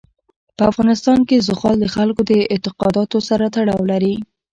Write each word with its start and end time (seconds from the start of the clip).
په 0.57 0.63
افغانستان 0.71 1.19
کې 1.27 1.43
زغال 1.47 1.75
د 1.81 1.85
خلکو 1.95 2.21
د 2.31 2.33
اعتقاداتو 2.53 3.17
سره 3.29 3.45
تړاو 3.55 3.81
لري. 3.91 4.15